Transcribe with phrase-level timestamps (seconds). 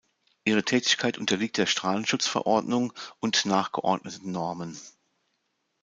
[0.45, 4.75] Ihre Tätigkeit unterliegt der Strahlenschutzverordnung und nachgeordneten Normen.